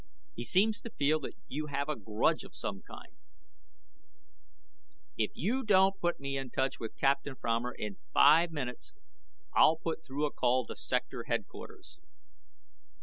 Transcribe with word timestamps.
He 0.35 0.43
seems 0.43 0.81
to 0.81 0.89
feel 0.89 1.19
that 1.19 1.35
you 1.47 1.67
have 1.67 1.87
a 1.87 1.95
grudge 1.95 2.43
of 2.43 2.55
some 2.55 2.81
kind" 2.81 3.13
"If 5.25 5.29
you 5.35 5.61
don't 5.63 5.99
put 5.99 6.19
me 6.19 6.37
in 6.39 6.49
touch 6.49 6.79
with 6.79 6.97
Captain 6.97 7.35
Fromer 7.35 7.71
in 7.73 7.97
five 8.11 8.49
minutes, 8.51 8.93
I'll 9.55 9.77
put 9.77 10.03
through 10.03 10.25
a 10.25 10.31
call 10.33 10.65
to 10.65 10.75
Sector 10.75 11.25
Headquarters." 11.25 11.99